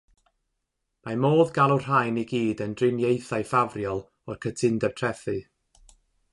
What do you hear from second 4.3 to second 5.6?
o'r cytundeb trethu.